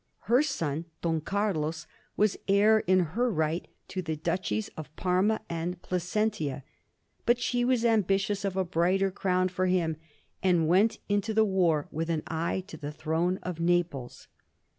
[0.21, 1.85] Her son, Don Carlos,
[2.17, 6.63] was heir in her right to the Duchies of Parma and Placentia,
[7.27, 9.97] but she was ambitious of a brighter crown for him,
[10.41, 14.27] and went into the war with an eye to the throne of Naples.